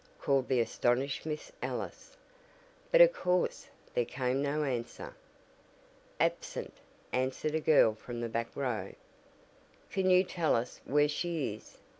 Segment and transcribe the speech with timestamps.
[0.19, 2.17] called the astonished Miss Ellis,
[2.91, 5.13] but of course there came no answer.
[6.19, 6.73] "Absent!"
[7.11, 8.93] answered a girl from the back row.
[9.91, 11.77] "Can you tell us where she is?"